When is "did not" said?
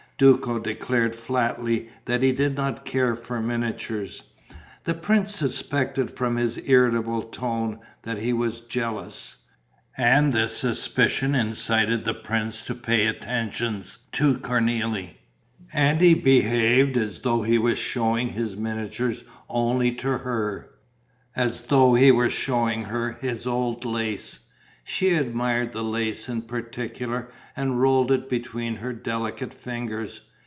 2.31-2.85